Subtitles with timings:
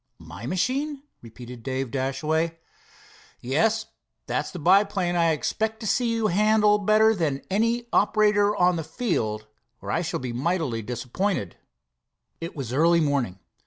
[0.17, 2.57] "My machine?" repeated Dave Dashaway.
[3.39, 3.85] "Yes,
[4.25, 8.83] that's the biplane I expect to see you handle better than any operator on the
[8.83, 9.45] field,
[9.79, 11.55] or I shall be mightily disappointed."
[12.39, 13.37] It was early morning.